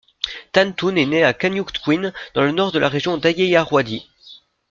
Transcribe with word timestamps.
Than 0.53 0.73
Tun 0.73 0.95
est 0.95 1.05
né 1.05 1.23
à 1.23 1.31
Kanyutkwin, 1.35 2.11
dans 2.33 2.41
le 2.41 2.51
nord 2.51 2.71
de 2.71 2.79
la 2.79 2.89
Région 2.89 3.17
d'Ayeyarwady. 3.19 4.09